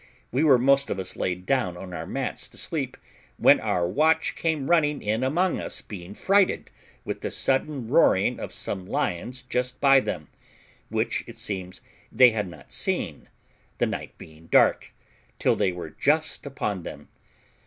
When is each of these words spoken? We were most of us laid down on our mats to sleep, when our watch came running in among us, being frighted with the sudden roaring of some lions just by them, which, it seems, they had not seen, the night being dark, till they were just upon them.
We 0.31 0.43
were 0.43 0.57
most 0.57 0.89
of 0.89 0.97
us 0.97 1.15
laid 1.15 1.45
down 1.45 1.77
on 1.77 1.93
our 1.93 2.07
mats 2.07 2.49
to 2.49 2.57
sleep, 2.57 2.97
when 3.37 3.59
our 3.59 3.87
watch 3.87 4.33
came 4.33 4.67
running 4.67 4.99
in 4.99 5.23
among 5.23 5.59
us, 5.59 5.81
being 5.81 6.15
frighted 6.15 6.71
with 7.05 7.21
the 7.21 7.29
sudden 7.29 7.87
roaring 7.87 8.39
of 8.39 8.51
some 8.51 8.87
lions 8.87 9.43
just 9.43 9.79
by 9.79 9.99
them, 9.99 10.29
which, 10.89 11.23
it 11.27 11.37
seems, 11.37 11.81
they 12.11 12.31
had 12.31 12.47
not 12.49 12.71
seen, 12.71 13.29
the 13.77 13.85
night 13.85 14.17
being 14.17 14.47
dark, 14.47 14.91
till 15.37 15.55
they 15.55 15.71
were 15.71 15.91
just 15.91 16.47
upon 16.47 16.81
them. 16.81 17.07